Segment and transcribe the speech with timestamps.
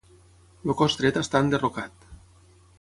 [0.67, 2.11] El cos dret està enderrocat.